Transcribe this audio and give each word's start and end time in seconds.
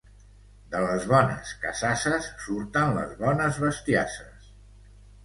De 0.69 0.79
les 0.83 1.03
bones 1.11 1.51
casasses 1.65 2.29
surten 2.45 2.95
les 2.97 3.13
bones 3.21 3.61
bestiasses. 3.65 4.49